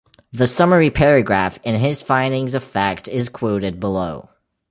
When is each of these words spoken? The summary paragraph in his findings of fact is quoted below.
The 0.33 0.47
summary 0.47 0.89
paragraph 0.89 1.59
in 1.63 1.75
his 1.79 2.01
findings 2.01 2.55
of 2.55 2.63
fact 2.63 3.07
is 3.07 3.29
quoted 3.29 3.79
below. 3.79 4.29